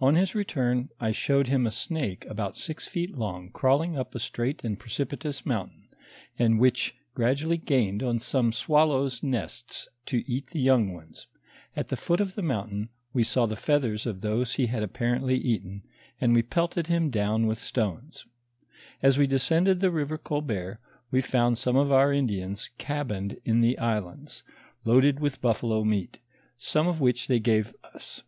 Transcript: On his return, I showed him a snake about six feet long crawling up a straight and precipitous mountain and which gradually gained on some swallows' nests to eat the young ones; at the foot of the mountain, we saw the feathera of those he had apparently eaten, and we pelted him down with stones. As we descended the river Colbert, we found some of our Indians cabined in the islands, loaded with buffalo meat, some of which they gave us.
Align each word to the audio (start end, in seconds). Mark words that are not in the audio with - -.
On 0.00 0.14
his 0.14 0.32
return, 0.36 0.90
I 1.00 1.10
showed 1.10 1.48
him 1.48 1.66
a 1.66 1.72
snake 1.72 2.24
about 2.26 2.56
six 2.56 2.86
feet 2.86 3.18
long 3.18 3.50
crawling 3.50 3.98
up 3.98 4.14
a 4.14 4.20
straight 4.20 4.62
and 4.62 4.78
precipitous 4.78 5.44
mountain 5.44 5.88
and 6.38 6.60
which 6.60 6.94
gradually 7.16 7.56
gained 7.56 8.00
on 8.00 8.20
some 8.20 8.52
swallows' 8.52 9.24
nests 9.24 9.88
to 10.06 10.22
eat 10.30 10.46
the 10.50 10.60
young 10.60 10.92
ones; 10.92 11.26
at 11.74 11.88
the 11.88 11.96
foot 11.96 12.20
of 12.20 12.36
the 12.36 12.42
mountain, 12.42 12.90
we 13.12 13.24
saw 13.24 13.44
the 13.44 13.56
feathera 13.56 14.06
of 14.06 14.20
those 14.20 14.52
he 14.54 14.66
had 14.66 14.84
apparently 14.84 15.34
eaten, 15.34 15.82
and 16.20 16.32
we 16.32 16.44
pelted 16.44 16.86
him 16.86 17.10
down 17.10 17.48
with 17.48 17.58
stones. 17.58 18.24
As 19.02 19.18
we 19.18 19.26
descended 19.26 19.80
the 19.80 19.90
river 19.90 20.16
Colbert, 20.16 20.78
we 21.10 21.20
found 21.20 21.58
some 21.58 21.74
of 21.74 21.90
our 21.90 22.12
Indians 22.12 22.70
cabined 22.78 23.36
in 23.44 23.60
the 23.62 23.76
islands, 23.78 24.44
loaded 24.84 25.18
with 25.18 25.40
buffalo 25.42 25.82
meat, 25.82 26.18
some 26.56 26.86
of 26.86 27.00
which 27.00 27.26
they 27.26 27.40
gave 27.40 27.74
us. 27.82 28.22